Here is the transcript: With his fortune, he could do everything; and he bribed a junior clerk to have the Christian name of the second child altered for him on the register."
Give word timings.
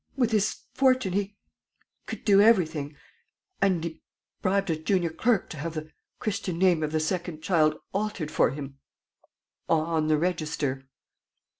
With 0.17 0.31
his 0.31 0.61
fortune, 0.73 1.13
he 1.13 1.35
could 2.07 2.25
do 2.25 2.41
everything; 2.41 2.95
and 3.61 3.83
he 3.83 4.01
bribed 4.41 4.71
a 4.71 4.75
junior 4.75 5.11
clerk 5.11 5.47
to 5.51 5.57
have 5.57 5.75
the 5.75 5.91
Christian 6.17 6.57
name 6.57 6.81
of 6.81 6.91
the 6.91 6.99
second 6.99 7.43
child 7.43 7.77
altered 7.93 8.31
for 8.31 8.49
him 8.49 8.79
on 9.69 10.07
the 10.07 10.17
register." 10.17 10.89